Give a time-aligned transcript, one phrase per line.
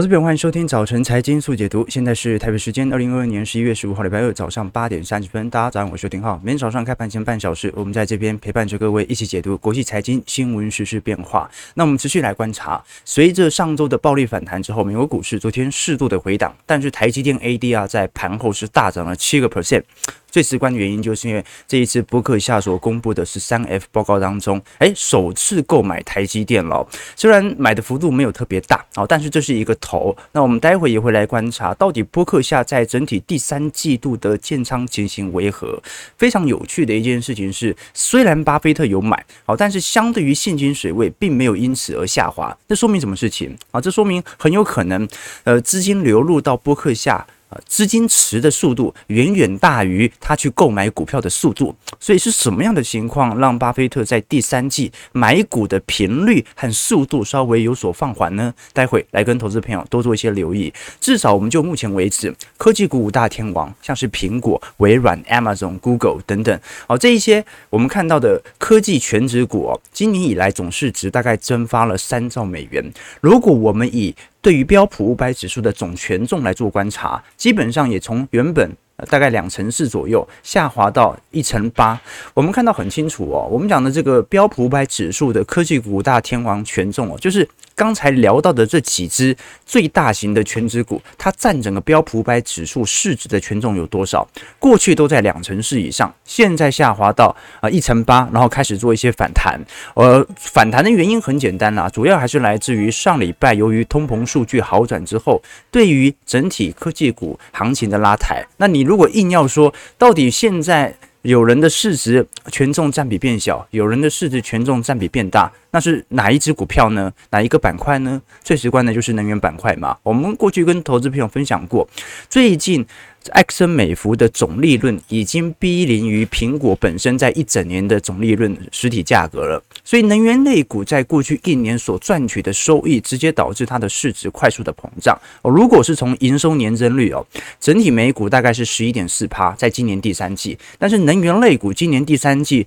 [0.00, 1.84] 我是边，欢迎收听早晨财经速解读。
[1.86, 5.50] 现在是台北时间二零二二年十一月十五号礼拜二早上八点三十分。
[5.50, 6.40] 大家早上好，我是丁浩。
[6.42, 11.50] 每天早上开盘前半小时，我们在这边陪伴着各位一起解读国际财经新闻时事变化。
[11.74, 19.82] 那我们持续来观察，随着上周的暴力反弹之后，美国股市昨天适度的回档，但是台积电 ADR 在盘后是大涨了七个 percent。
[20.30, 26.88] 最直观的原因就是因为这一次波克夏所公布的十三 F 报告当中，哎，首次购买台积电了。
[27.16, 30.14] 虽然买的幅度没有特别大哦，但是这是一个好。
[30.30, 35.82] 那我们待会也会来观察，到底波克夏在整体第三季度的建仓情形为何。
[36.16, 42.56] 非常有趣的一件事情是，虽然巴菲特有买，好，但是相对于现金水位，并没有因此而下滑。
[42.68, 43.80] 这说明什么事情啊？
[43.80, 45.08] 这说明很有可能，
[45.42, 47.26] 呃，资金流入到波克夏。
[47.66, 58.52] 资金池的速度远远大于他去购买股票的速度，所以是什么样的情况让巴菲特在第三季买股的频率和速度稍微有所放缓呢？
[58.72, 60.72] 待会来跟投资朋友多做一些留意。
[61.00, 72.92] 至少我们就目前为止，科技股五大天王，像是苹果、微软、Amazon、Google 等等，哦，这一些我们看到的科技全值股，今年以来总市值大概蒸发了三兆美元。
[73.20, 78.70] 如果我们以对于标普五百指数的总权重来做观察，基本上也从原本
[79.08, 82.00] 大概两成四左右下滑到一成八。
[82.34, 87.48] 我们看到很清楚哦，我们讲的这个标普五百指数的科技股大天王权重哦，就是。
[87.80, 94.28] 刚才聊到的这几只最大型的全指股，它占整个标普五百指数市值的权重有多少？
[94.58, 99.58] 过去都在两成四以上，现在下滑到啊一成八，然后开始做一些反弹。
[99.94, 108.46] 呃，反弹的原因很简单啦，主要还是来自于上礼拜由于通膨数据好转之后，对于整体科技股行情的拉抬。
[108.58, 110.94] 那你如果硬要说，到底现在？
[111.22, 117.12] 有人的市值权重占比变小，有人的市值权重占比变大，那是哪一只股票呢？
[117.30, 118.20] 哪一个板块呢？
[118.42, 119.96] 最直观的就是能源板块嘛。
[120.02, 121.86] 我们过去跟投资朋友分享过，
[122.28, 122.86] 最近。
[123.32, 135.16] 埃克森美孚的总利润已经逼临于苹果本身在一整年的总利润实体价格了，所以能源类股在过去一年所赚取的收益，直接导致它的市值快速的膨胀。
[135.42, 137.24] 哦，如果是从营收年增率哦，
[137.60, 142.66] 整体美股大概是十一点四趴，在今年第三季，但是能源类股今年第三季。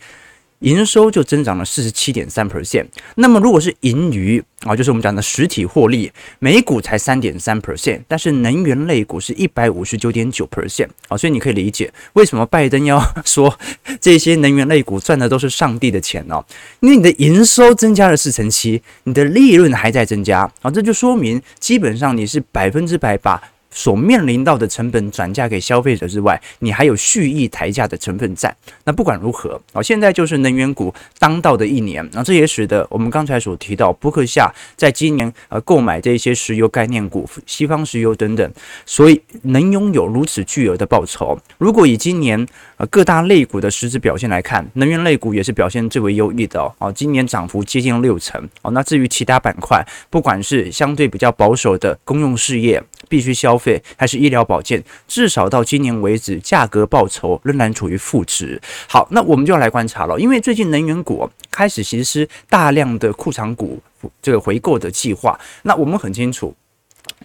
[0.64, 2.86] 营收就增长了四十七点三 percent，
[3.16, 13.58] 那么如果是盈余啊，就是我们讲的实体获利，每股才三点三 percent，但是能源类股是一百五十九点九 percent 啊，所以你可以理解为什么拜登要说
[14.00, 16.44] 这些能源类股赚的都是上帝的钱哦，
[16.80, 20.50] 因为你的营收增加了四成七，你的利润还在增加。
[20.62, 23.42] 啊，这就说明基本上你是百分之百把。
[23.74, 28.56] 所面临到的成本转嫁给消费者之外，你还有蓄意抬价的成分在。
[28.86, 38.52] 那不管如何，啊，现在就是能源股当道的一年，那这也使得我们刚才所提到伯克夏在今年呃购买这些石油概念股、西方石油等等，
[38.86, 41.38] 所以能拥有如此巨额的报酬。
[41.58, 42.46] 如果以今年
[42.78, 48.72] 呃各大类股的实质表现来看，能源类股也是表现最为优异的哦，今年涨幅接近六成哦。
[48.72, 58.62] 那至于其他板块，不管是相对比较保守的公用事业，必须消费还是医疗保健，至少到今年为止，价格报酬仍然处于负值。
[58.88, 63.82] 好，那我们就要来观察了，因为最近能源股开始实施大量的库藏股
[64.22, 65.40] 这个回购的计划。
[65.64, 66.56] 那我们很清楚，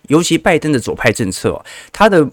[0.09, 2.29] 尤其拜登的左派政策，他的。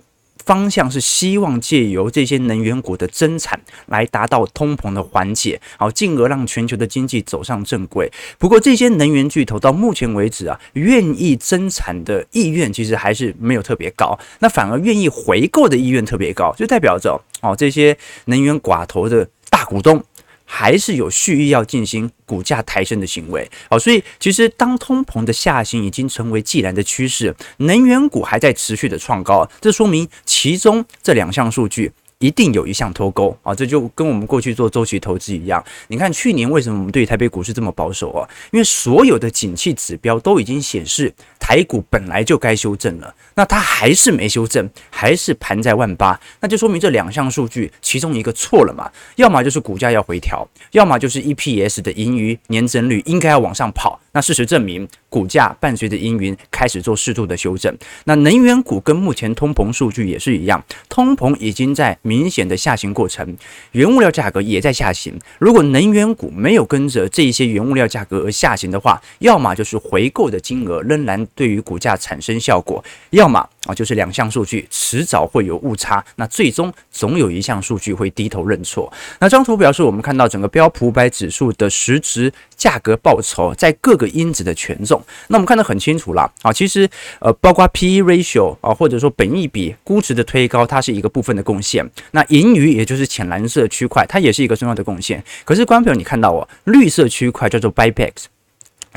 [0.45, 8.11] 方向是希望借由这些能源股的增产来达到通膨的缓解，好，进而让全球的经济走上正轨。
[8.37, 20.03] 不过，这些能源巨头到目前为止啊，愿意增产的意愿其实还是没有特别高，那反而愿意回购的意愿特别高，就代表着哦，这些能源寡头的大股东。
[20.45, 31.91] 还是有蓄意要进行股价抬升的行为，好，所以其实当通膨的下行已经成为既然的趋势，能源股还在持续的创高，这说明其中这两项数据。
[32.19, 33.53] 一定有一项脱钩啊！
[33.53, 35.63] 这就跟我们过去做周期投资一样。
[35.89, 38.27] 你看去年为什么我们对台北股市这么保守啊？
[38.53, 41.13] 因为所有的景气指标都已经显示
[41.47, 48.91] 台股本来就该修正了，那它还是没修正，还是盘在万八，那就说明这两项数据其中一个错了嘛？
[49.17, 53.99] 要么就是股价要回调，要么就是 EPS 的盈余年增率应该要往上跑。
[54.13, 57.77] 那事实证明，股价伴随着阴云开始做适度的修正。
[58.05, 63.37] 那能源股跟目前通膨数据也是一样，通膨已经在明显的下行过程，
[63.73, 65.13] 原物料价格也在下行。
[65.37, 78.91] 如果能源股没有跟着这一些原物料价格而下行的话，要么就是回购的金额仍然对于股价产生效果，要么啊，就是两项数据迟早会有误差，那最终总有一项数据会低头认错。
[79.19, 86.89] 那这张图表示我们看到整个标普五百指数的实质价格报酬在各个因子的权重，那我们看得很清楚了啊，其实
[87.19, 91.85] 呃，包括 P/E ratio 啊，或者说本益比估值的推高，它是一个部分的贡献。
[92.11, 95.21] 那盈余也就是浅蓝色区块，它也是一个重要的贡献。
[95.43, 98.25] 可是观众朋友，你看到哦，绿色区块叫做 Buybacks。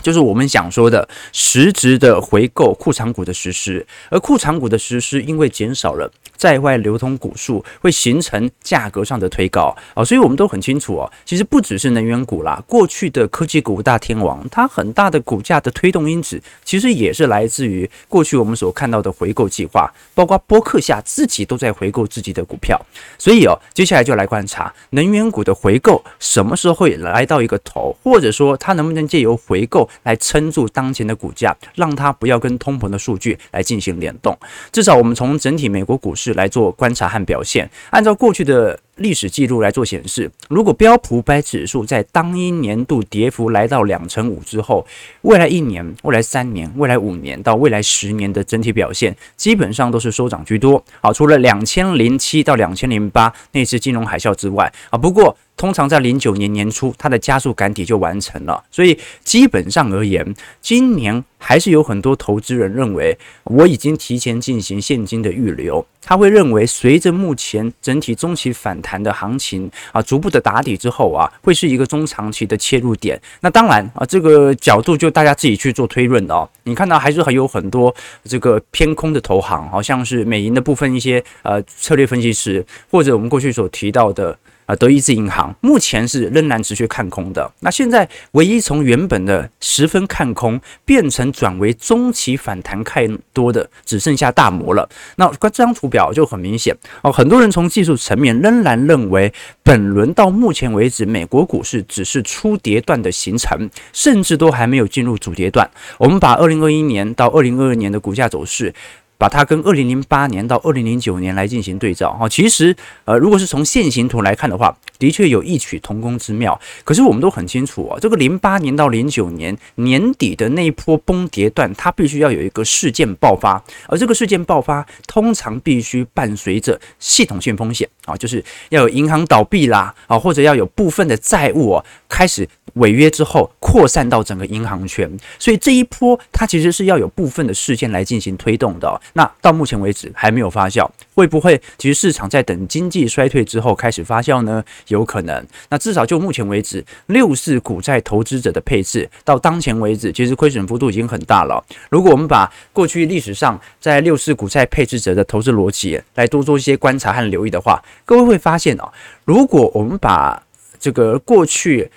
[0.03, 22.81] 就是我们想说的实质的回购库藏股的实施，而库藏股的实施因为减少了在外流通股数，会形成价格上的推高啊，所以我们都很清楚哦，其实不只是能源股啦，过去的科技股大天王，它很大的股价的推动因子，其实也是来自于过去我们所看到的回购计划，包括波克夏自己都在回购自己的股票，
[23.19, 29.88] 所以哦，接下来就来观察能源股的回购什么时候会来到一个头，或者说它能不能借由回购。
[30.03, 34.37] 来撑住当前的股价，让它不要跟通膨的数据来进行联动。
[34.73, 44.87] 至少我们从整体美国股市来做观察和表现，按照过去的历史记录来做显示，如果标普百指数在当一年度跌幅来到两成五之后，
[45.23, 50.85] 未来一年、未来三年、未来五年到未来十年的整体表现，基本上都是收涨居多。
[51.01, 55.37] 好，除了两千零七到两千零八那次金融海啸之外，啊，不过。
[55.59, 60.25] 通常在零九年年初，它的加速赶底就完成了，所以基本上而言，
[60.61, 65.85] 今年还是有很多投资人认为，我已经提前进行现金的预留。
[66.03, 73.21] 他会认为，随着目前整体中期反弹的行情啊，逐步的打底之后啊，会是一个中长期的切入点。
[73.41, 76.49] 那当然啊，这个角度就大家自己去做推论哦。
[76.65, 77.95] 你看到还是还有很多
[78.25, 84.39] 这个偏空的投行，好像是美银的部分一些呃策略分析师，或者我们过去所提到的。
[84.69, 87.51] 啊，德意志银行目前是仍然持续看空的。
[87.61, 94.87] 那现在唯一从原本的十分看空变成转为中期反弹看多的，只剩下大摩了。
[95.17, 99.33] 那这张图表就很明显哦，很多人从技术层面仍然认为，
[99.63, 105.71] 本轮到目前为止，美国股市只是初跌段的形成，甚至都还没有进入主跌段。
[105.97, 108.75] 我们把二零二一年到二零二二年的股价走势。
[109.19, 112.13] 把它跟二零零八年到二零零九年来进行对照。
[112.15, 112.75] 哈，其实
[113.05, 116.59] 呃，如果是从线形图来看的话，的确有异曲同工之妙。
[116.85, 127.89] 可是我们都很清楚啊，这个零八年到零九年年底的那一波崩跌段，它必须要有一个事件爆发，而这个事件爆发通常必须伴随着系统性风险。
[128.05, 132.49] 啊，就是要有银行倒闭啦啊，或者要有部分的债务啊开始
[132.79, 135.09] 违约之后扩散到整个银行圈，
[135.39, 139.01] 所以这一波它其实是要有部分的事件来进行推动的。
[139.13, 144.65] 那到目前为止还没有发酵，会不会其实市场在等经济衰退之后开始发酵呢？
[144.89, 145.47] 有可能。
[145.69, 151.63] 那至少就目前为止，六四股债投资者的配置到当前为止，其实亏损幅度已经很大了。
[151.91, 158.89] 如果我们把过去历史上在六四股债配置者的投资逻辑来多做一些观察和留意的话，各位会发现哦，
[159.25, 160.43] 如果我们把
[160.81, 161.91] 这个过去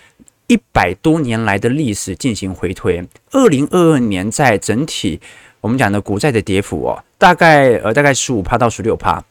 [0.51, 3.01] 一百多年来的历史进行回推，
[3.31, 5.18] 二零二二年在整体。
[5.62, 9.24] 我们讲的股债的跌幅哦，大概呃大概十五趴到十六趴，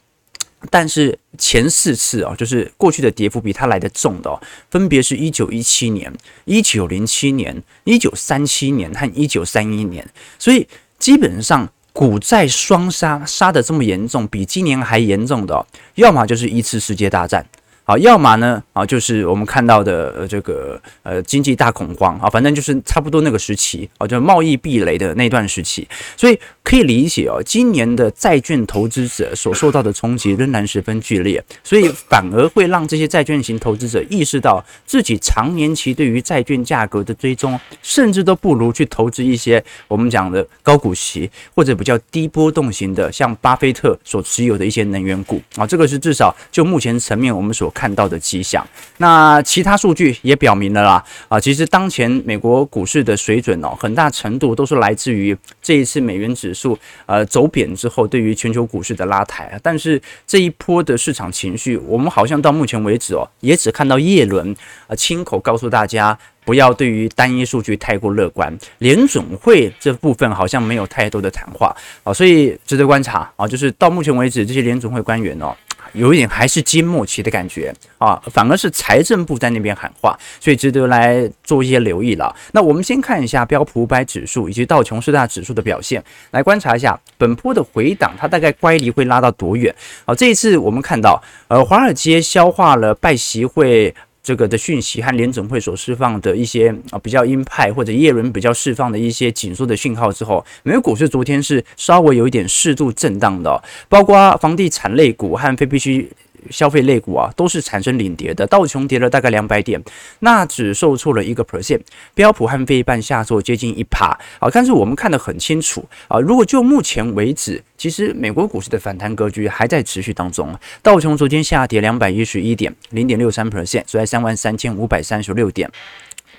[0.71, 4.41] 但是前四次哦，就是过去的跌幅比它来得重的哦，
[4.71, 6.11] 分别是一九一七年、
[6.47, 10.09] 一九零七年、一九三七年和一九三一年，
[10.39, 10.67] 所以
[10.99, 15.67] 基本上股债双杀杀的这么严重，比今年还严重的，
[15.97, 17.45] 要么就是一次世界大战。
[17.91, 45.43] 啊，要么呢啊，就是我们看到的这个呃经济大恐慌啊，反正就是差不多那个时期啊，就贸易壁垒的那段时期，所以可以理解哦，今年的债券投资者所受到的冲击仍然十分剧烈，所以反而会让这些债券型投资者意识到自己长年期对于债券价格的追踪，甚至都不如去投资一些我们讲的高股息或者比较低波动型的，像巴菲特所持有的一些能源股。
[45.57, 48.63] 啊，这个是至少就目前层面我们所看到的迹象，
[48.99, 64.55] 那其他数据也表明了啦，啊，其实当前美国股市的水准哦，很大程度都是来自于这一次美元指数呃走贬之后对于全球股市的拉抬，但是这一波的市场情绪，我们好像到目前为止哦，也只看到叶伦
[64.87, 75.57] 啊亲口告诉大家不要对于单一数据太过乐观，联准会这部分好像没有太多的谈话啊，所以值得观察啊，就是到目前为止这些联准会官员哦。
[75.93, 82.35] 有一点还是经末期的感觉啊，反而是财政部在那边喊话，所以值得来做一些留意了。
[82.53, 89.75] 那我们先看一下标普五百指数以及道琼斯大指数的表现，来观察一下本波的回档，它大概乖离会拉到多远？
[90.05, 93.95] 好，这一次我们看到，呃，华尔街消化了拜席会。
[94.23, 106.11] 这个的讯息和联总会所释放的一些啊比较鹰派或者耶伦比较释放的一些紧缩的讯号之后，美股是昨天是稍微有一点适度震荡的，包括房地产类股和非必需。
[106.51, 108.47] 消费类股啊，都是产生领跌的。
[108.47, 109.83] 道琼跌了大概两百点，
[110.21, 111.81] 纳指受挫了一个 percent，
[112.15, 114.07] 标普和费半下挫接近一趴
[114.39, 114.49] 啊。
[114.53, 120.57] 但是我们看得很清楚啊，如果就目前为止，其实美国股市的反弹格局还在持续当中。
[120.83, 125.71] 道琼昨天下跌两百一十一点，零点六三 percent，收在三万三千五百三十六点。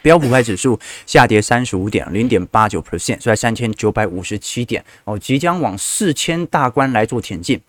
[0.01, 4.84] 标普派指数下跌三十五点，零点八九 percent，收在三千九百五十七点。
[5.03, 7.62] 哦，即将往四千大关来做前进。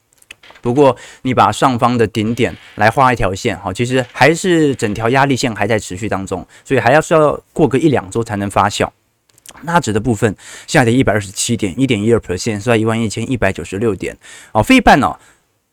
[0.60, 8.88] 不过，你把上方的顶点来画一条线，哈，其实还是整条压力线还在持续当中，所以还要需要过个一两周才能发酵。
[9.62, 10.34] 纳指的部分
[10.66, 14.16] 下跌一百二十七点，一点一二 percent，收在一万一千一百九十六点。
[14.52, 15.14] 哦，费半呢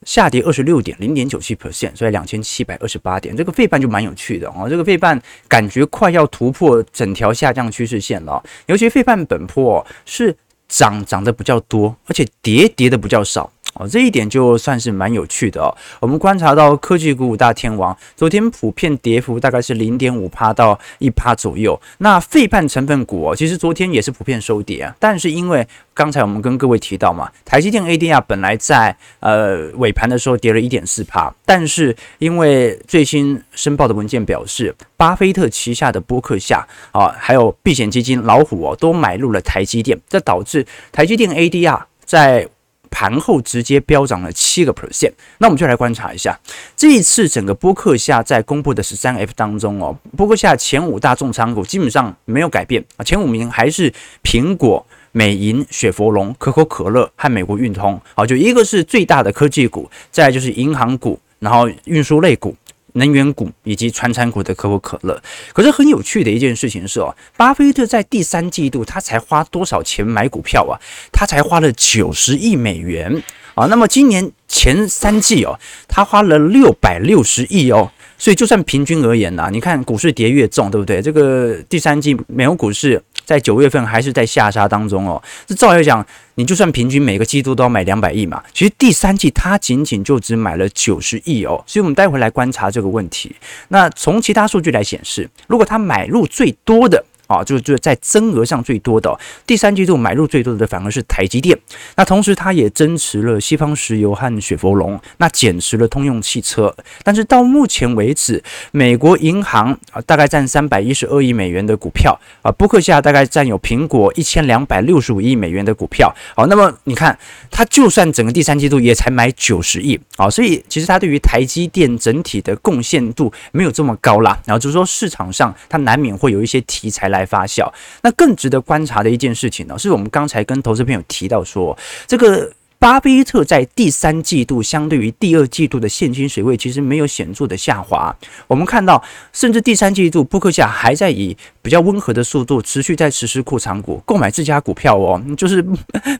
[0.05, 3.35] 下跌二十六点，零点九七 percent，收在两千七百二十八点。
[3.35, 10.35] 这个费半就蛮有趣的哦，这个费半感觉快要突破整条下降趋势线了，尤其费半本波是
[10.67, 13.51] 涨涨的比较多，而且跌跌的比较少。
[13.75, 15.73] 哦，这一点就算是蛮有趣的哦。
[15.99, 21.79] 我们观察到科技股五大天王昨天普遍跌幅大概是零点五趴到一趴左右。
[21.99, 24.95] 那费半成分股哦，其实昨天也是普遍收跌啊。
[24.99, 42.47] 但是因为刚才我们跟各位提到嘛，台积电 ADR 本来在呃尾盘的时候跌了一点四趴，但是因为最新申报的文件表示，巴菲特旗下的波克夏啊，还有避险基金老虎哦，都买入了台积电，这导致台积电 ADR 在
[42.89, 46.39] 盘后直接飙涨了七个 percent，那我们就来观察一下
[46.75, 53.93] 这一次整个波克夏在公布的十三 F 当中哦，波克夏前五大重仓股基本上没有改变啊，前五名还是
[54.23, 62.55] 苹果、美银、雪佛龙、可口可乐和美国运通，好，就一个是最大的科技股，再就是银行股，然后运输类股。
[62.99, 65.19] 能源股以及传产股的可口可乐，
[65.51, 70.77] 可是很有趣的一件事情是哦，巴菲特在第三季度他才花多少钱买股票啊？
[71.11, 73.23] 他才花了九十亿美元
[73.55, 73.65] 啊。
[73.65, 77.91] 那么今年前三季哦，他花了六百六十亿哦。
[78.21, 81.01] 所以就算平均而言呐，你看股市跌越重，对不对？
[81.01, 85.21] 这个第三季美国股市在九月份还是在下杀当中哦。
[85.45, 91.63] 这照来讲，你就算平均每个季度都要买两百亿嘛，其实第三季它仅仅就只买了九十亿哦。
[91.67, 93.35] 所以我们待会来观察这个问题。
[93.67, 97.05] 那从其他数据来显示，如果它买入最多的。
[97.29, 101.55] 啊，就就在增额上最多的，第三季度买入最多的反而是台积电。
[101.95, 106.75] 那同时，它也增持了西方石油和雪佛龙，那减持了通用汽车。
[107.03, 116.11] 但是到目前为止，美国银行啊大概占三百一十二亿美元的股票啊，波克夏大概占有苹果一千两百六十五亿美元的股票。
[116.35, 117.15] 好，那么你看，
[117.51, 124.35] 它就算整个第三季度也才买九十亿啊，所以其实它对于台积电整体的贡献度没有这么高啦。
[124.47, 127.18] 然后就是说，市场上它难免会有一些题材来。
[127.19, 127.69] 来发酵，
[128.01, 138.15] 那更值得观察的一件事情呢，是我们刚才跟投资朋友提到说，这个巴菲特在第三季度相对于第二季度的现金水位其实没有显著的下滑。
[138.47, 145.61] 我们看到，甚至第三季度波克夏还在以比较温和的速度持续在实施库藏股购买自家股票哦，就是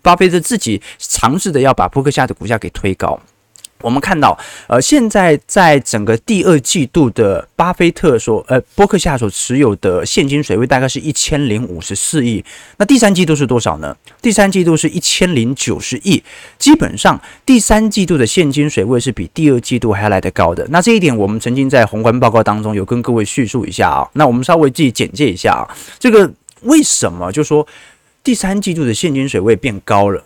[0.01, 3.18] 巴菲特自己尝试的要把波克夏的股价给推高。
[3.81, 12.43] 我们看到，呃，现在在整个第二季度的巴菲特所，呃，波克夏所持有的现金水位大概是一千零五十四亿。
[12.77, 13.95] 那第三季度是多少呢？
[14.21, 16.21] 第三季度是一千零九十亿。
[16.57, 20.67] 基本上，第三季度的现金水位是比第二季度还要来得高的。
[20.69, 24.09] 那这一点，我们曾经在宏观报告当中有跟各位叙述一下啊。
[24.13, 25.63] 那我们稍微自己简介一下啊，
[25.98, 26.29] 这个
[26.63, 27.65] 为什么就说
[28.21, 30.25] 第三季度的现金水位变高了，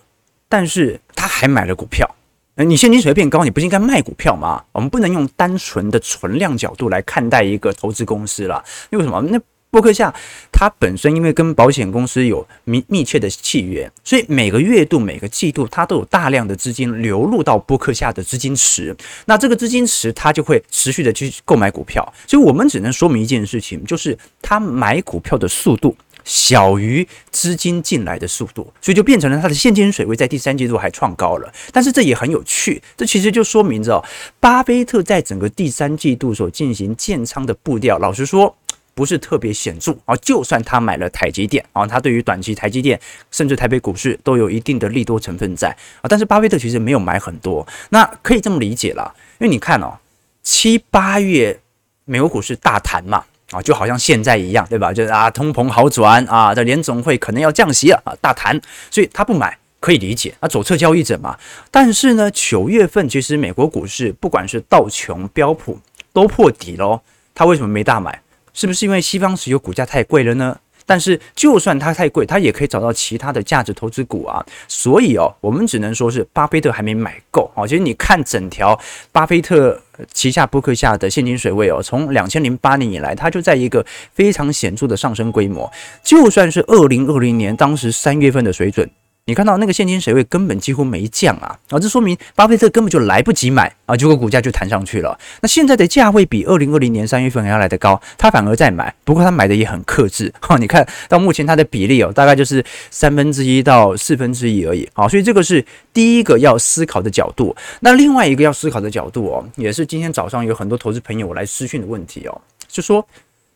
[0.50, 2.10] 但是他还买了股票？
[2.58, 4.64] 你现金水位变高，你不应该卖股票吗？
[4.72, 8.64] 我们不能用单纯的存量角度来看待一个投资公司了。
[8.92, 9.20] 因为什么？
[9.24, 9.40] 那
[9.72, 10.14] 波克夏
[10.52, 18.96] 它本身因为跟保险公司有密密切的契约，所以每个月度、每个季度它都有大量的资金流入到波克夏的资金池。
[19.26, 22.08] 那这个资金池它就会持续的去购买股票。
[22.28, 25.98] 所以我们只能说明一件事情，就是他买股票的速度。
[26.24, 31.54] 小于资金进来的速度，所以就变成了它的现金水位在第三季度还创高了。
[31.72, 34.04] 但是这也很有趣，这其实就说明着
[34.40, 38.56] 巴菲特在整个第三季度所进行建仓的步调，老实说
[38.94, 40.16] 不是特别显著啊。
[40.18, 43.00] 就算他买了台积电啊，他对于短期台积电
[43.32, 45.70] 甚至台北股市都有一定的利多成分在
[46.02, 46.08] 啊。
[46.08, 49.98] 但是巴菲特其实没有买很多，那可以这么理解了，因为你看哦，
[50.42, 51.60] 七八月
[52.06, 53.26] 美国股市大谈嘛。
[53.54, 54.92] 啊，就好像现在一样，对吧？
[54.92, 61.38] 就是啊，通膨好转啊，这联总会可能要降息了啊，大谈，所以他不买可以理解啊，左侧交易者嘛。
[61.70, 65.80] 但是呢，九月份其实美国股市不管是道琼、标普
[66.12, 67.02] 都破底喽，
[67.36, 68.22] 他为什么没大买？
[68.54, 70.58] 是不是因为西方石油股价太贵了呢？
[70.86, 74.44] 但是就算它太贵，它也可以找到其他的价值投资股啊。
[74.68, 77.68] 所以哦，我们只能说是巴菲特还没买够哦。
[77.68, 78.80] 其实你看整条
[79.12, 85.72] 巴菲特旗下波克下的现金水位哦，从两千零八年以来，它就在一个非常显著的上升规模。
[86.04, 88.90] 就算是二零二零年当时三月份的水准。
[89.26, 95.18] 你看到那个现金水位根本几乎没降啊，啊，这说明巴菲特根本就来不及买啊，结果股价就弹上去了。
[95.40, 100.58] 那现在的价位比二零二零年三月份还要来得高，他反而在买，不过他买的也很克制哈。
[100.60, 102.62] 你看到目前它的比例哦，大概就是
[102.92, 107.56] 三分之一到四分之一而已啊，所以这个是第一个要思考的角度。
[107.80, 113.08] 那另外一个要思考的角度哦，也是今天早上有很多投资朋友来私讯的问题哦，就说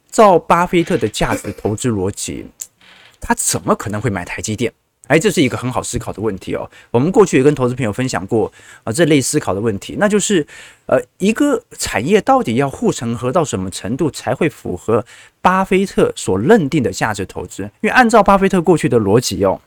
[0.09, 2.45] 照巴菲特的价值投资逻辑，
[3.19, 4.71] 他怎么可能会买台积电？
[5.07, 6.69] 哎，这是一个很好思考的问题哦。
[6.91, 8.51] 我们过去也跟投资朋友分享过
[8.83, 10.45] 啊，这类思考的问题，那就是
[10.85, 15.03] 呃，一个产业到底要护城河到什么程度才会符合
[15.41, 17.63] 巴菲特所认定的价值投资？
[17.63, 19.59] 因为按照巴菲特过去的逻辑哦，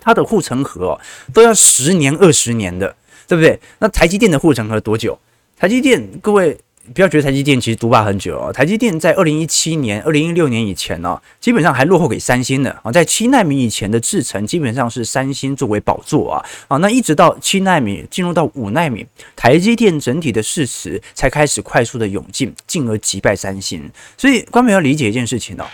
[0.00, 1.00] 他的护城河哦
[1.32, 2.94] 都要十年、二十年的，
[3.26, 3.58] 对不对？
[3.78, 5.18] 那台积电的护城河多久？
[5.56, 6.58] 台积电，各位。
[6.94, 12.92] 不要觉得台积电其实独霸很久哦，台积电在二零一七年、二零一六年以前呢，基本上还落后给三星的啊。
[12.92, 16.76] 在七纳米以前的制程，基本上是三星作为宝座啊啊。
[16.78, 23.90] 那一直到七纳米进入到五纳米，台积电整体的市值才开始快速的涌进，进而击败三星。
[24.16, 25.66] 所以，观众要理解一件事情哦，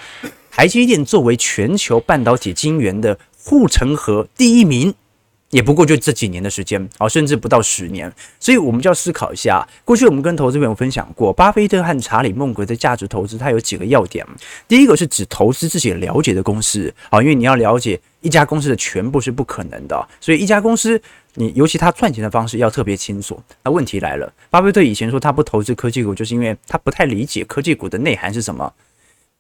[0.50, 4.95] 台积电作为全球半导体晶圆的护城河第一名。
[5.52, 9.66] 也不过就这几年的时间啊，甚至不到十年，所以我们就要思考一下。
[9.85, 14.26] 过去我们跟投资朋友分享过，巴菲特和查理孟格的价值投资，它有几个要点。
[14.66, 21.00] 第一个是只投资自己了解的公司啊，因为你要了解一家公司的全部是不可能的，所以一家公司
[21.35, 23.38] 你尤其他赚钱的方式要特别清楚。
[23.62, 28.73] 那问题来了，巴菲特以前说他不投资科技股，就是因为他不太理解科技股的内涵是什么。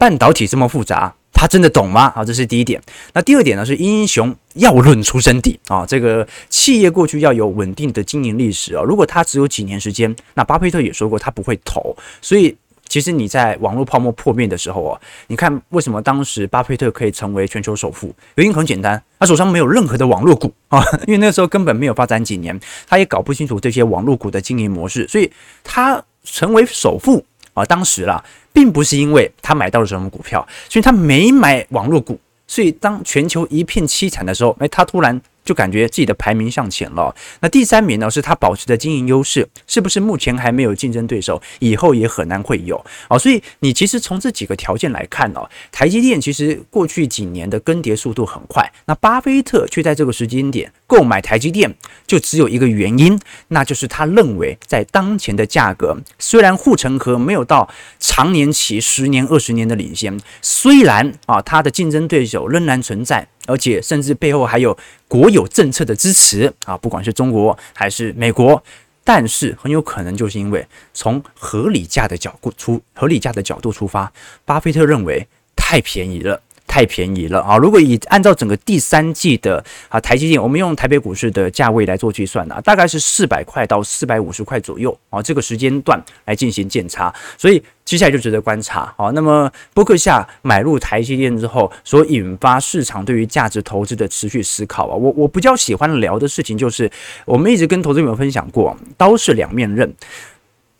[0.02, 1.14] 半导体这么复杂。
[1.32, 2.10] 他真的懂吗？
[2.10, 2.82] 好，这是第一点。
[3.14, 3.64] 那第二点呢？
[3.64, 5.86] 是英雄要论出身底啊。
[5.86, 8.82] 这个企业过去要有稳定的经营历史啊。
[8.82, 11.96] 如果他只有几年时间，那巴菲特也说过他不会投。
[12.20, 12.56] 所以，
[12.88, 18.12] 其实你在网络泡沫破灭的时候啊，你看为什么当时巴菲特可以成为全球首富？
[18.34, 25.30] 原因很简单，他手上没有任何的网络股啊，因为那时候根本没有发展几年，他也搞不清楚这些网络股的经营模式，所以
[25.62, 27.24] 他成为首富
[27.54, 27.64] 啊。
[27.64, 28.22] 当时啦。
[28.54, 35.18] 并不是因为他买到了什么股票，所以他没买网络股，所以当全球一片凄惨的时候，哎，他突然。
[35.44, 37.14] 就感觉自己的排名向前了。
[37.40, 43.18] 那第三名呢，是他保持的经营优势，是不是目前还没有竞争对手，以后也很难会有哦。
[43.18, 51.74] 所以你其实从这几个条件来看哦，台积电其实过去几年的更迭速度很快，那巴菲特却在这个时间点购买台积电，
[52.06, 63.26] 就只有一个原因，那就是他认为在当前的价格，虽然护城河没有到长年期十年、二十年的领先，虽然啊，它的竞争对手仍然存在。
[63.46, 64.76] 而且甚至背后还有
[65.08, 68.62] 国有政策的支持啊，不管是中国还是美国，
[69.04, 74.12] 但是很有可能就是因为从合理价的角度出合理价的角度出发，
[74.44, 75.26] 巴菲特认为
[75.56, 76.40] 太便宜了。
[76.72, 77.58] 太便宜了啊！
[77.58, 89.10] 如果以按照整个第三季的啊台积电，我们用台北股市的价位来做计算啊，大概是四百块到四百五十块左右啊，这个时间段来进行建差，所以接下来就值得观察啊。
[89.10, 96.90] 那么波克夏买入台积电之后，所引发市场对于价值投资的持续思考啊，我我比较喜欢聊的事情就是，
[97.26, 99.94] 我们一直跟投资朋友分享过，刀是两面刃。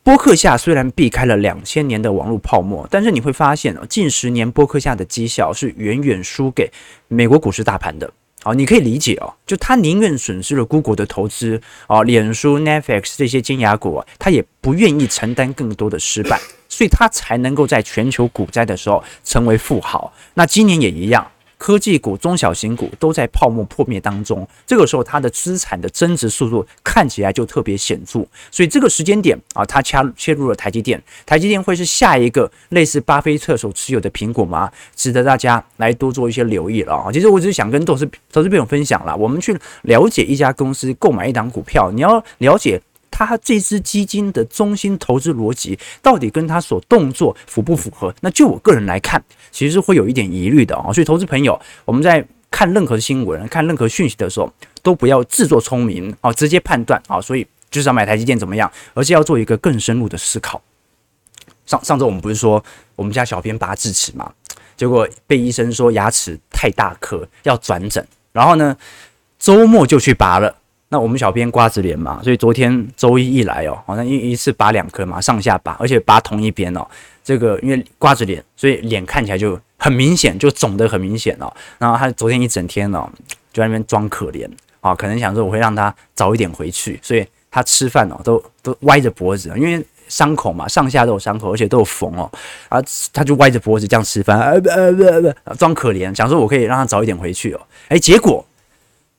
[0.05, 6.69] 波克夏虽然避开了两千年的网络泡沫，但是你会发现哦，近十年波克夏的绩效是远远输给
[7.07, 8.13] 美国股市大盘的。
[8.43, 16.37] 好，你可以理解哦，就他宁愿损失了 Google 的投资啊，脸书、Netflix 这些尖牙股啊，他也不愿意承担更多的失败，
[16.69, 20.13] 所以他才能够在全球股灾的时候成为富豪。
[20.35, 21.25] 那今年也一样。
[21.63, 34.69] 科技股、中小型股都在泡沫破灭当中，这个时候它的资产的增值速度看起来就特别显著，所以这个时间点啊，它切切入了台积电，台积电会是下一个类似巴菲特所持有的苹果吗？
[34.97, 37.13] 值得大家来多做一些留意了啊！
[37.13, 42.83] 其实我只是想跟投资投资朋友分享啦，我们去了解一家公司购买一档股票，你要了解。
[43.13, 48.13] 他这支基金的中心投资逻辑到底跟他所动作符不符合？
[48.23, 49.23] 那就我个人来看，
[49.53, 50.93] 其实会有一点疑虑的啊。
[50.93, 57.21] 所以，投资朋友，我们在看任何新闻、看任何讯息的时候，都不要自作聪明啊，直接判断啊。
[57.21, 58.69] 所以，至少买台积电怎么样？
[58.95, 60.61] 而是要做一个更深入的思考。
[61.67, 62.63] 上上周我们不是说
[62.97, 64.33] 我们家小编拔智齿嘛？
[64.77, 68.77] 结果被医生说牙齿太大颗要转诊，然后呢，
[69.39, 70.57] 周末就去拔了。
[70.93, 76.87] 那我们小编瓜子脸嘛，所以昨天周一一来哦，好像一一次拔两颗嘛，上下拔，而且拔同一边哦。
[77.25, 81.51] 这个因为瓜子脸，所以脸看起来就很明显，就肿得很明显哦。
[81.79, 83.09] 然后他昨天一整天哦，
[83.55, 84.47] 就在那边装可怜
[84.83, 92.31] 啊，可能想说我会让他早一点回去，所以他吃饭哦都都歪着脖子，因为伤口嘛，上下都有伤口，而且都有缝哦，
[92.69, 92.79] 啊，
[93.15, 98.45] 他就歪着脖子这样吃饭，呃呃不不，装可怜，想说我可以让他早一点回去哦，哎，结果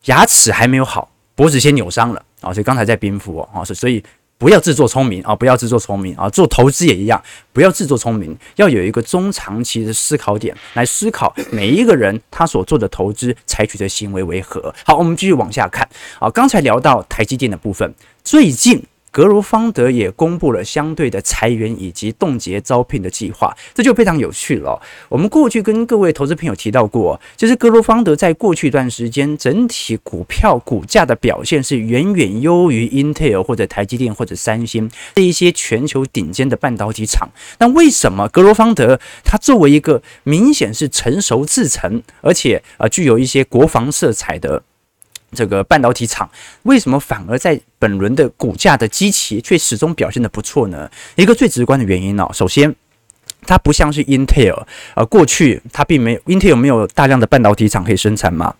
[0.05, 4.04] 牙齿还没有好，脖子先扭伤了啊，所以刚才在冰敷哦，啊，所以。
[4.39, 5.34] 不要自作聪明啊！
[5.34, 6.28] 不要自作聪明啊！
[6.28, 7.22] 做投资也一样，
[7.54, 14.74] 不要自作聪明，要有一个中长期的思考点来思考每一个人他所做的投资采取的行为为何。
[14.86, 15.88] 好，我们继续往下看
[16.19, 16.30] 啊。
[16.30, 18.84] 刚才聊到台积电的部分，最近。
[19.13, 24.82] 格罗方德也公布了相对的裁员以及冻结招聘的计划，这就非常有趣了。
[25.08, 37.30] 我们过去跟各位投资朋友提到过，就是格罗方德在过去一段时间整体股票股价的表现是远远优于 Intel 或者台积电或者三星这一些全球顶尖的半导体厂。
[37.60, 44.63] 那为什么格罗方德它作为一个明显是成熟制程，而且呃具有一些国防色彩的？
[45.34, 46.30] 这个半导体厂
[46.63, 50.89] 为什么反而在本轮的股价的基期却始终表现的不错呢？
[51.15, 52.74] 一个最直观的原因哦，首先
[53.46, 54.63] 它不像是 Intel，
[54.96, 58.56] 呃，过去它并没有 Intel 没有大量的半导体厂可以生产嘛。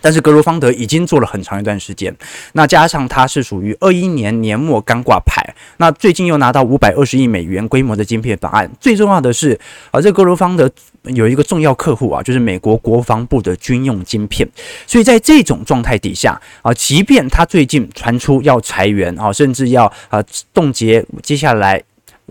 [0.00, 2.14] 但是格罗方德已经做了很长一段时间，
[2.52, 5.42] 那加上它是属于二一年年末刚挂牌，
[5.78, 8.70] 那最近又拿到五百二十亿美元规模的晶片法案。
[8.80, 9.58] 最重要的是，
[9.90, 10.70] 啊，这格罗方德
[11.04, 14.48] 有一个重要客户啊，就是美国国防部的军用晶片。
[14.86, 21.82] 所以在这种状态底下啊，即便他最近传出要裁员啊，甚至要啊冻结接下来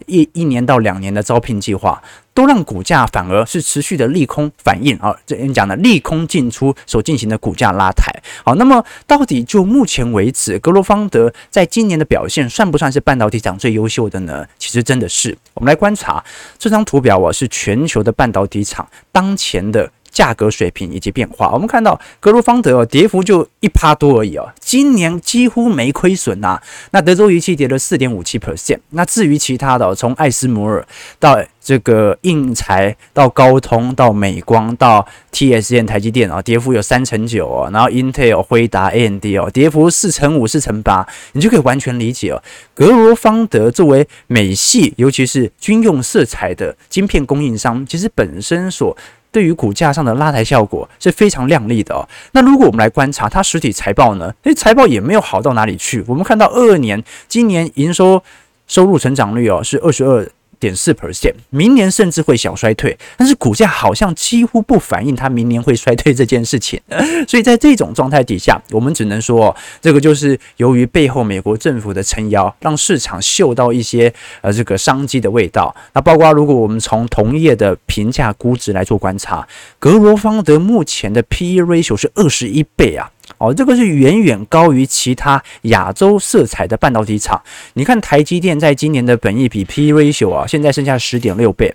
[0.08, 2.02] 一一年到两年的招聘计划。
[2.36, 8.12] 都让股价反而是持续的利空反应啊，这边讲的利空进出所进行的股价拉抬。
[8.44, 14.46] 好，那么到底就目前为止，格罗方德在今年的表现算不算是半导体厂最优秀的呢？
[14.60, 16.22] 其实真的是，我们来观察
[16.60, 19.90] 这张图表啊，是全球的半导体厂当前的。
[20.16, 26.58] 价格水平以及变化，我们看到格罗方德哦，跌幅就一趴多而已哦，今年几乎没亏损呐。
[26.92, 30.88] 那德州仪器跌了四点五七 percent，那至于其他的，从艾斯摩尔
[31.20, 42.42] 到这个应材到高通到美光到 TSM 台积电啊，跌幅有三成九哦，然后 Intel、辉达、AMD 哦，跌幅四成五、四成八，你就可以完全理解哦。
[42.74, 48.96] 格罗方德作为美系，尤其是军用色彩的晶片供应商，其实本身所
[49.36, 52.08] 对于股价上的拉抬效果是非常亮丽的哦。
[52.32, 54.34] 那如果我们来观察它实体财报呢？
[54.44, 56.02] 诶，财报也没有好到哪里去。
[56.08, 58.24] 我们看到二二年今年营收
[58.66, 60.26] 收入成长率哦是二十二
[60.66, 66.82] 点四 percent，明年甚至会小衰退，但是股价好像几乎不反映它明年会衰退这件事情。
[67.30, 75.76] 所以在这种状态底下，我们只能说，这个就是由于背后美国政府的撑腰，让市场嗅到一些呃这个商机的味道。
[75.94, 79.48] 那包括如果我们从同业的评价估值来做观察，
[79.78, 83.12] 格罗方德目前的 PE ratio 是二十一倍啊。
[83.38, 87.42] 哦，这个是远远高于其他亚洲色彩的半导体厂。
[87.74, 91.74] 你看台积电在今年的本益比 P/E ratio 啊，现在剩下十点六倍，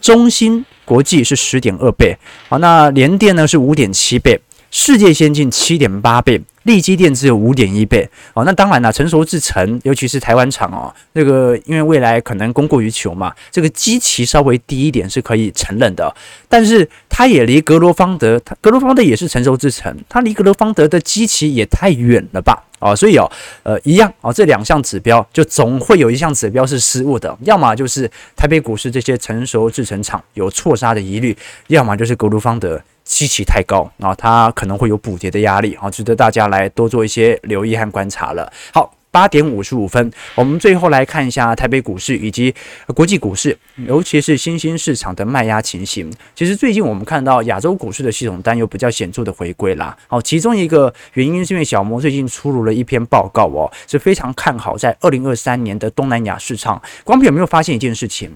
[0.00, 2.16] 中芯国际是十点二倍，
[2.48, 6.42] 好，那联电呢是五点七倍，世界先进七点八倍。
[6.64, 16.14] 力积电只有五点一倍哦，那当然了，成熟制程，尤其是台湾厂哦，这个因为未来可能供过于求嘛，这个基期稍微低一点是可以承认的，
[16.50, 16.86] 但是
[17.20, 22.64] 它也离格罗方德，它格罗方德也是成熟制程，它离格罗方德的基期也太远了吧？
[22.78, 23.30] 哦，所以哦，
[23.62, 32.80] 呃，一样哦，这两项指标就总会有一项指标是失误的，要么就是台北股市这些成熟制程厂有错杀的疑虑，要么就是格罗方德。
[33.04, 38.50] 基期太高啊，它可能会有补跌的压力啊，值得大家来多做一些留意和观察了。
[38.72, 42.54] 好，八点五十五分，我们最后来看一下台北股市以及
[42.94, 46.10] 国际股市，尤其是新兴市场的卖压情形。
[46.34, 49.96] 其实最近我们看到亚洲股市的系统担忧比较显著的回归啦。
[50.06, 56.80] 好，其中一个原因是因为小摩最近出炉了一篇报告哦，是非常看好在二零二三年的东南亚市场。
[57.04, 58.30] 光平有没有发现一件事情？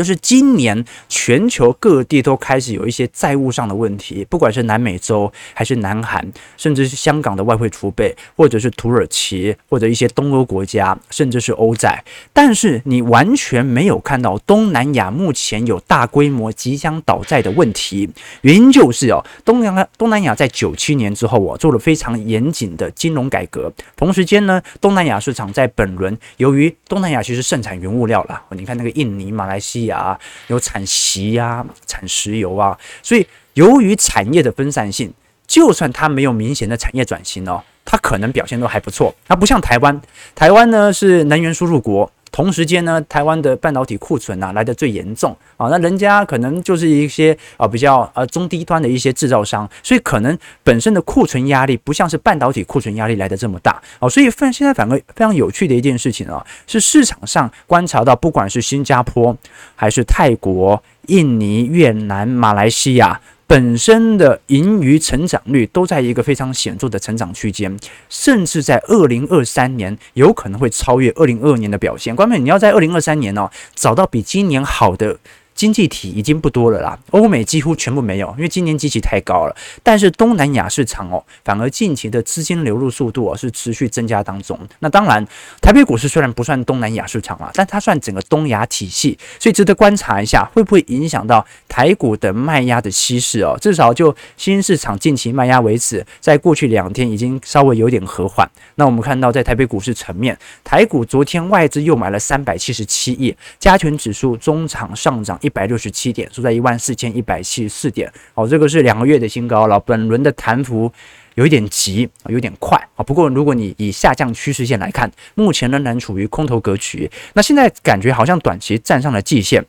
[0.00, 12.02] 就是今年全球各地都开始有一些债务上的问题，不管是南美洲还是南韩，甚至是香港的外汇储备，或者是土耳其，或者一些东欧国家，甚至是欧债。
[12.32, 18.08] 但是你完全没有看到东南亚目前有大规模即将倒债的问题。
[18.40, 23.70] 原因就是哦，东南东南亚在九七年之后哦，做了非常严谨的金融改革。
[23.96, 29.89] 同时间呢，东南亚市场在本轮由于东南亚其实盛产原物料啦，你看那个印尼、马来西亚。
[29.90, 35.12] 啊，有产锡呀，产石油啊，所以由于产业的分散性，
[35.46, 39.14] 就算它没有明显的产业转型哦，它可能表现都还不错。
[39.26, 40.00] 它不像台湾，
[40.34, 59.36] 台湾呢是能源输入国，同时间呢，台湾的半导体库存啊来的最严重啊，那人家可能就是一些啊比较呃中低端的一些制造商，所以可能本身的库存压力不像是半导体库存压力来的这么大啊，所以现在反而非常有趣的一件事情啊，是市场上观察到，不管是新加坡
[59.74, 63.20] 还是泰国、印尼、越南、马来西亚。
[63.50, 67.76] 本身的盈余成长率都在一个非常显著的成长区间，
[68.08, 72.14] 甚至在二零二三年有可能会超越二零二二年的表现。
[72.14, 75.18] 关键你要在二零二三年呢找到比今年好的。
[75.60, 79.54] 经济体已经不多了啦，欧美几乎全部没有，因为今年基期太高了。
[79.82, 84.58] 但是东南亚市场哦，反而近期的资金流入速度哦是持续增加当中。
[84.78, 85.22] 那当然，
[85.60, 93.54] 台北股市虽然不算东南亚市场啊，但它算整个东亚体系，所以值得观察一下，会不会影响到台股的卖压的稀释哦？
[93.60, 98.50] 至少就新兴市场近期卖压为止，在过去两天已经稍微有点和缓。
[98.76, 105.49] 那我们看到在台北股市层面，台股昨天外资又买了三百七十七亿，加权指数中场上涨一。
[105.50, 108.08] 一百六十七点，收在一万四千一百七十四点。
[108.34, 109.80] 好，这个是两个月的新高了。
[109.80, 110.92] 本轮的弹幅
[111.34, 113.02] 有一点急，有点快啊。
[113.02, 117.10] 不过，如果你以下降趋势线来看，目前仍然处于空头格局。
[117.32, 119.66] 那现在感觉好像短期站上了季线，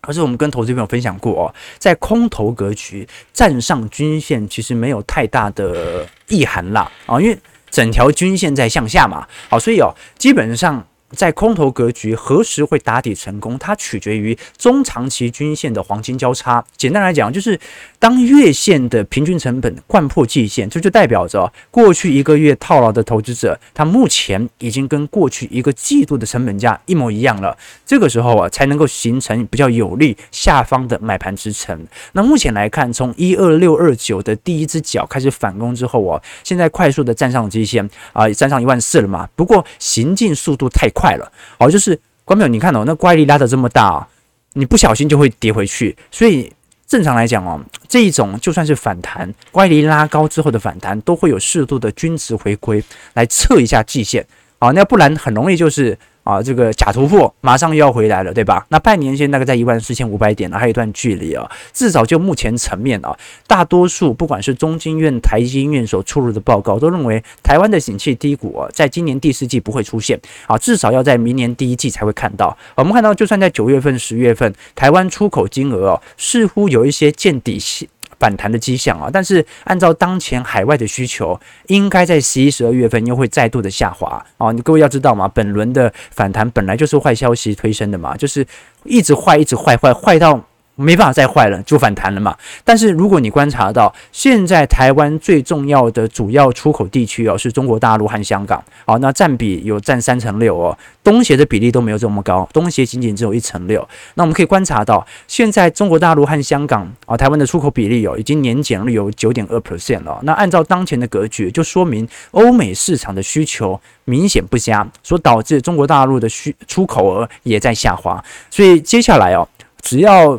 [0.00, 7.38] 可是我们跟投资朋友分享过哦，在空头格局站上均线，其实没有太大的意涵啦啊，因为
[7.70, 9.24] 整条均线在向下嘛。
[9.48, 10.84] 好，所以哦，基本上。
[11.14, 13.58] 在空头格局何时会打底成功？
[13.58, 16.64] 它取决于中长期均线的黄金交叉。
[16.76, 17.58] 简单来讲，就是
[17.98, 27.56] 当月线的平均成本贯破季线，这就代表着过去一个月套牢的投资者，他目前已经跟过去一个季度的成本价一模一样了。
[27.84, 31.86] 这个时候啊，才能够形成比较有利下方的买盘支撑。
[32.12, 39.28] 那目前来看，从一二六二九的第一只脚开始反攻之后啊，现在快速的站上季线啊，站上一万四了嘛。
[39.36, 41.01] 不过行进速度太快。
[41.02, 44.08] 快了，好，就是关淼，你看哦，那乖离拉的这么大啊，
[44.52, 45.96] 你不小心就会跌回去。
[46.12, 46.52] 所以
[46.86, 52.82] 正常来讲哦，这一种就算是反弹，乖离拉高之后的反弹，都会有适度的均值回归
[53.14, 54.24] 来测一下季线，
[54.60, 55.98] 好，那不然很容易就是。
[56.24, 58.64] 啊，这个假突破马上又要回来了，对吧？
[58.68, 61.50] 那半年线大概在一万四千五百点了，还有一段距离啊。
[61.72, 72.56] 至少就目前层面啊，大多数不管是中经院、台经院所出炉的报告，都认为台湾的景气低谷啊，在今年第四季不会出现啊，至少要在明年第一季才会看到。
[72.76, 77.88] 我们看到，就算在九月份、十月份，台湾出口金额啊，似乎有一些见底线。
[78.22, 84.52] 反弹的迹象啊，但是按照当前海外的需求，应该在十一、十二月份又会再度的下滑啊。
[84.52, 88.46] 你各位要知道嘛，本轮的反弹本来就是坏消息推升的嘛，就是
[88.84, 90.40] 一直坏，一直坏，坏坏到。
[90.82, 92.36] 没办法再坏了，就反弹了嘛。
[92.64, 103.86] 但是如果你观察到现在台湾最重要的主要出口地区哦，是中国大陆和香港，好，那占比有占三成六哦，东协的比例都没有这么高，东协仅仅只有一成六。
[104.14, 110.18] 那我们可以观察到，现在中国大陆和香港啊，台湾的出口比例哦，已经年减率有九点二 percent 了。
[110.22, 118.22] 那按照当前的格局，就说明欧美市场的需求明显不佳，所导致中国大陆的需出口额也在下滑。
[118.50, 119.48] 所以接下来哦，
[119.80, 120.38] 只要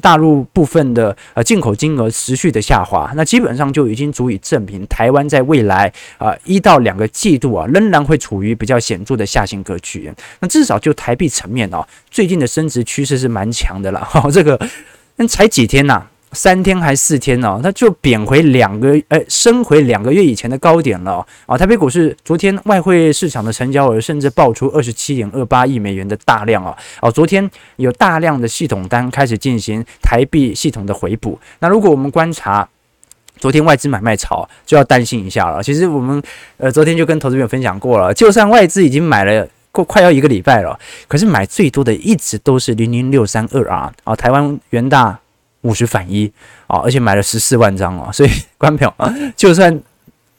[0.00, 10.12] 大陆部分的呃进口金额持续的下滑，那基本上就已经足以证明台湾在未来啊一到两个季度啊仍然会处于比较显著的下行格局。
[10.40, 14.04] 那至少就台币层面哦，最近的升值趋势是蛮强的了。
[14.04, 14.60] 哈，这个
[15.16, 21.56] 那才几天呐、三天还四天呢、哦，它就贬回两个，呃，升回两个月以前的高点了啊！
[21.56, 26.76] 台北股市昨天外汇市场的成交额甚至爆出二十七点二八亿美元的大量啊！
[27.00, 31.38] 哦，昨天有大量的系统单开始进行台币系统的回补。
[31.60, 32.68] 那如果我们观察
[33.38, 35.62] 昨天外资买卖潮，就要担心一下了。
[35.62, 36.22] 其实我们
[36.58, 45.18] 呃昨天就跟投资朋友分享过了，就算外资已经买了过快要一个礼拜了，可是买最多的一直都是零零六三二啊啊，台湾元大。
[45.62, 46.30] 五十反一
[46.66, 48.94] 啊，而且买了十四万张哦，所以关票，
[49.36, 49.80] 就算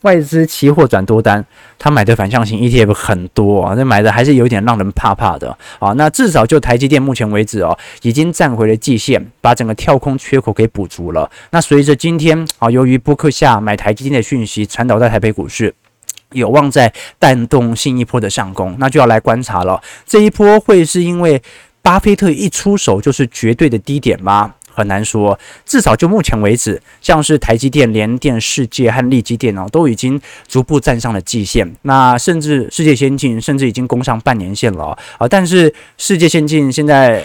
[0.01, 1.45] 外资期货转多单，
[1.77, 5.91] 他买的反向型 ETF 很多啊，那买的还是有点让人怕怕的啊。
[5.97, 11.29] 那至少就台积电目前为止哦，已经站回了季线，把整个跳空缺口给补足了。
[11.51, 15.75] 那随着今天啊，由于波克夏买台积电的讯息传导在台北股市，
[16.32, 19.82] 有望在带动新一波的上攻，那就要来观察了。
[20.05, 21.41] 这一波会是因为
[21.82, 24.53] 巴菲特一出手就是绝对的低点吗？
[24.79, 31.71] 很难说，至少就目前为止，像是台积电、联电、世界和力积电哦，都已经逐步站上了季线。
[31.83, 35.27] 那甚至世界先进甚至已经攻上半年线了啊！
[35.27, 37.23] 但是世界先进现在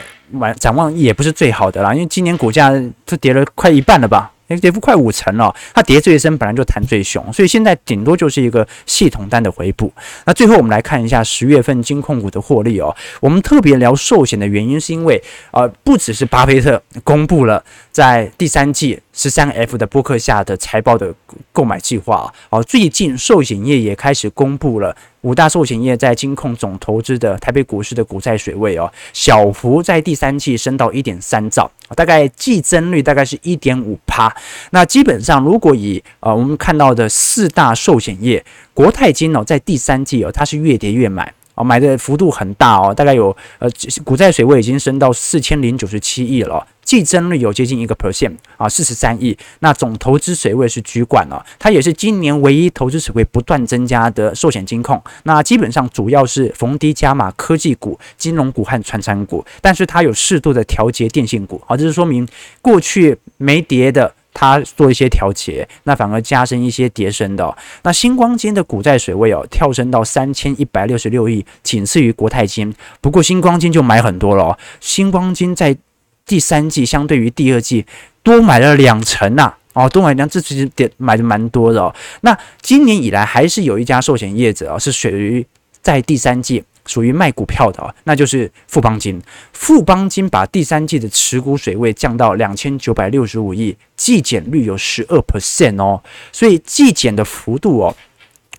[0.58, 2.70] 展望也不是最好的啦，因为今年股价
[3.06, 4.32] 都跌了快一半了吧？
[4.60, 9.92] 跌幅快五成了，它跌最深，本来就弹最凶，所以现在顶多就是一个系统单的回补。
[10.26, 12.94] 那最后我们来看一下十月份金控股的获利哦。
[13.20, 21.14] 我们特别聊寿险的原因，是因为呃，不只是巴菲特公布了在第三季十三 F 的波克夏的财报的
[21.52, 24.94] 购买计划啊，最近寿险业也开始公布了。
[25.22, 34.30] 五大寿险业在金控总投资的台北股市的股债水位哦，小幅在第三季升到一点三兆，大概季增率大概是一点五趴。
[34.72, 41.32] 那基本上，如果以呃我们看到的四大寿险业，国泰金哦，在第三季哦，它是越跌越买。
[41.54, 43.70] 哦，买的幅度很大哦，大概有呃
[44.02, 49.36] 股债水位已经升到四千零九十七亿了，季增率有接近一个 percent 啊，四十三亿。
[49.60, 55.02] 那总投资水位是居冠了，它也是今年唯一投资水位不断增加的寿险金控。
[55.24, 61.60] 那基本上主要是逢低加码科技股、金融股和传产股，但是它有适度的调节电信股。
[61.66, 62.28] 好，这是说明
[62.60, 64.14] 过去没跌的。
[64.36, 67.56] 它做一些调节，那反而加深一些跌深的、哦。
[67.84, 72.74] 那星光金的股债水位哦，跳升到三千一百六十六亿，仅次于国泰金。
[73.00, 75.76] 不过星光金就买很多了哦，星光金在
[76.26, 77.84] 第三季相对于第二季
[78.22, 81.94] 多买了两成呐、啊，哦，多买两，这其实点买的蛮多的哦。
[82.22, 85.46] 那今年以来还是有一家寿险业者哦，是属于
[85.82, 86.64] 在第三季。
[86.86, 89.18] 属于卖股票的啊，那就是富邦金。
[89.54, 95.98] 富邦金把第三季的持股水位降到两千九百六十五亿，季减率有十二 percent 哦，
[96.30, 97.96] 所以季减的幅度哦，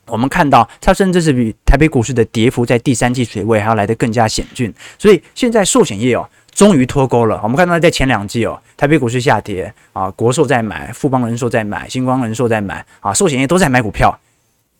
[0.07, 4.73] 我们看到它甚至是比台北股市的跌幅在第三季水位还要来得更加险峻。
[4.97, 7.39] 所以现在寿险业哦，终于脱钩了。
[7.43, 14.19] 我们看到在前两季哦，台北股市下跌啊，国寿在买，富邦人寿在买，新光人寿在买啊，寿险业都在买股票。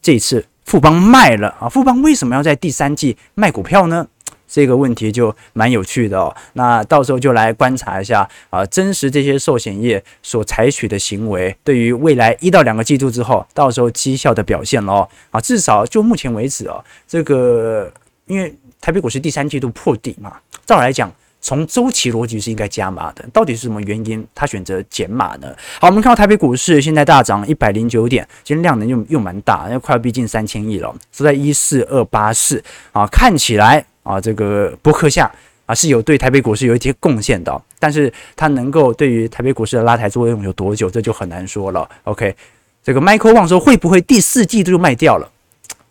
[0.01, 0.43] 这一次。
[0.65, 1.69] 富邦卖了啊！
[1.69, 4.07] 富邦为什么要在第三季卖股票呢？
[4.47, 6.35] 这个问题就蛮有趣的哦。
[6.53, 15.39] 那到时候就来观察一下啊，真实这些寿险业所采取的行为，对于未来一到两个季度之后，到时候绩效的表现喽啊。
[15.39, 17.93] 至少就目前为止哦，这个
[18.25, 21.13] 因为台北股市第三季度破底嘛，照来讲。
[21.45, 24.25] 从周期逻辑是应该加码的，到底是什么原因？
[24.33, 25.55] 他选择减码呢？
[25.79, 35.31] 好，我们看到台北股市现在大涨一百零九点，今天量能又又蛮大，又快要逼近三千亿了，是在一四二八四啊，看起来啊，这个博客下
[35.67, 41.87] 啊是有对台北股市有一些贡献的，但是它能够对于台北股市的拉抬作用有多久，这就很难说了。
[42.05, 42.35] OK，
[42.83, 45.29] 这个 Michael Wang 说会不会第四季度就卖掉了？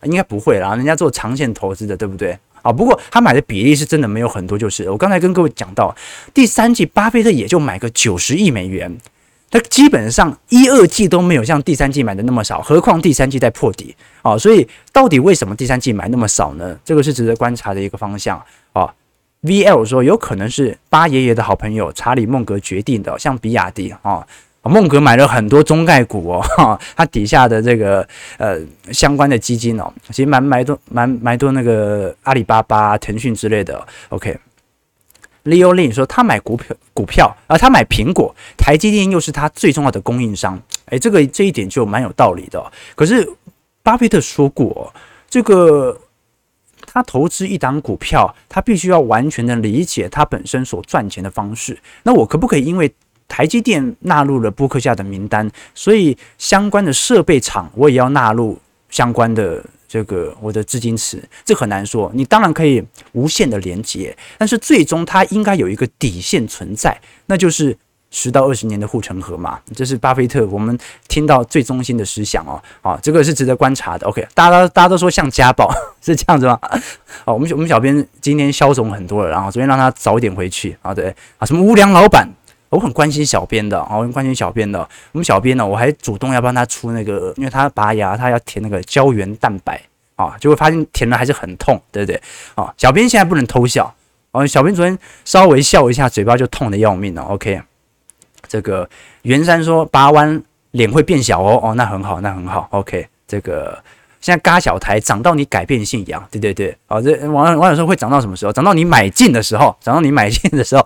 [0.03, 2.37] 应该不会啦，人家做长线投资的，对不对？
[2.65, 5.95] 啊，不过他买的比例是真的没有很多，就是我刚才跟各位讲到，
[6.33, 8.91] 第三季巴菲特也就买个九十亿美元，
[9.51, 16.77] 他基本上一二季都没有像第三季买的那么少，何况第三季在破底啊，所以到底为什么第三季买那么少呢？
[16.85, 18.93] 这个是值得观察的一个方向啊。
[19.43, 24.27] VL 说有可能是巴爷爷的好朋友查理孟格决定的，像比亚迪啊。
[24.69, 28.07] 孟格买了很多中概股哦，哈，他底下的这个
[28.39, 28.59] 呃
[28.93, 33.87] 相关的基金哦，其实蛮蛮多蛮蛮多那个阿里巴巴、腾讯之类的。
[34.09, 42.73] OK，Leo Lin 说他买股票股票啊，他买苹果，台积电又是他最重要的供应商，哎，这个这一点就蛮有道理的。
[42.95, 43.29] 可是
[43.83, 44.93] 巴菲特说过，
[45.29, 46.01] 这个
[46.87, 51.79] 他投资一档股票，他必须要完全的理解他本身所赚钱的方式。
[52.05, 52.91] 那我可不可以因为
[53.27, 58.59] 台积电纳入了波克下的名单，所以相关的设备厂我也要纳入
[58.91, 62.11] 相关的这个我的资金池，这很难说。
[62.15, 67.77] 你当然可以无限的连接，但是最终它应该有一个底线存在，那就是
[68.11, 69.59] 十到二十年的护城河嘛。
[69.75, 74.07] 这是巴菲特我们听到最中心的思想哦，啊，这个是值得观察的。
[74.07, 76.59] OK，大家大家都说像家宝 是这样子吗？
[77.25, 82.29] 哦，我们我们小编今天消肿很多了，然后昨天让他早点回去啊，对啊，什么无良老板。
[82.75, 84.81] 我很关心小编的哦，我很关心小编的。
[85.13, 89.81] 我们小编呢，我还主动要帮他出那个，因为他拔牙，他要填那个胶原蛋白
[90.17, 92.21] 啊，结果发现填了还是很痛，对不对？
[92.57, 93.95] 啊，小编现在不能偷笑，
[94.33, 97.23] 哦，小编昨天稍微笑一下，嘴巴就痛的要命了。
[97.23, 97.63] OK，
[98.49, 98.89] 这个
[99.23, 102.67] 袁山说拔完脸会变小哦，哦，那很好，那很好。
[102.73, 103.84] OK，这个。
[104.25, 108.53] 现在嘎小台涨到你改变信仰，对对对，好，这网网友说会涨到什么时候？
[108.55, 110.83] 涨到你买进的时候， 涨到你买进的时候，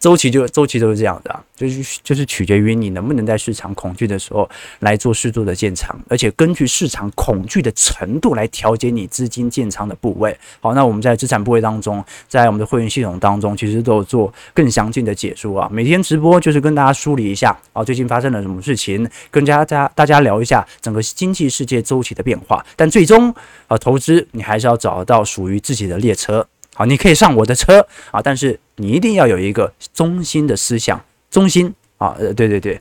[0.00, 10.34] 周期就周期都是这样的啊，就是就是取决于你能不能在市场恐惧的时候来做适度的建仓，而且根据市场恐惧的程度来调节你资金建仓的部位。
[10.60, 15.68] 好，那我们在资产部位当中，在我们的会员系统当中，其实都有做更详尽的解说啊。
[15.70, 22.45] 每天直播就是跟大家梳理一下啊，最近发生了什么事情，跟大家大家聊一下整个经济世界周期的变化。
[22.46, 23.34] 话但最终
[23.68, 26.46] 啊，投资你还是要找到属于自己的列车。
[26.74, 32.80] 好，你可以上我的车啊，但是你一定要有一个中心的思想，中心啊，呃，对对对。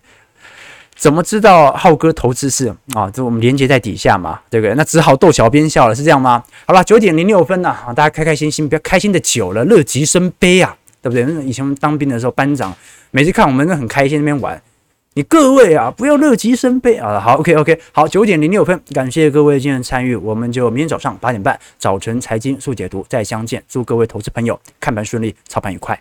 [0.97, 3.09] 怎么知道浩哥投资是啊？
[3.13, 4.74] 这我们连接在底下嘛，对不对？
[4.76, 6.41] 那只好逗小编笑了，是这样吗？
[6.66, 11.24] 好了，九点零六分了，大家开开心心，不要开心的久了，乐极生悲啊，对不对？
[11.45, 12.74] 以前我们当兵的时候，班长
[13.11, 14.61] 每次看我们都很开心那边玩。
[15.18, 17.18] 你各位啊，不要乐极生悲啊！
[17.18, 25.97] 好，OK OK，好，九点零六分，感谢各位今天参与，我们就明天早上八点半早晨财经速解读再相见，祝各位投资朋友看盘顺利，操盘愉快。